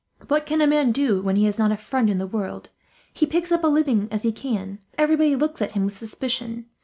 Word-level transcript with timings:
What 0.29 0.47
can 0.47 0.61
a 0.61 0.65
man 0.65 0.91
do, 0.91 1.21
when 1.21 1.35
he 1.35 1.45
has 1.45 1.59
not 1.59 1.71
a 1.71 1.77
friend 1.77 2.09
in 2.09 2.17
the 2.17 2.25
world? 2.25 2.69
He 3.13 3.27
picks 3.27 3.51
up 3.51 3.63
a 3.63 3.67
living 3.67 4.07
as 4.09 4.23
he 4.23 4.31
can, 4.31 4.79
but 4.89 4.99
everybody 5.01 5.35
looks 5.35 5.61
at 5.61 5.73
him 5.73 5.85
with 5.85 5.95
suspicion. 5.95 6.65